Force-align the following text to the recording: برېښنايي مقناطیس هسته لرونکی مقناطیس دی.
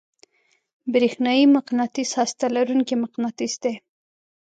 برېښنايي 0.93 1.45
مقناطیس 1.55 2.09
هسته 2.19 2.45
لرونکی 2.55 2.95
مقناطیس 3.03 3.53
دی. 3.63 3.73